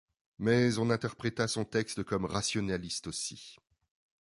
[0.39, 3.57] Mais, on interpréta son texte comme rationaliste aussi.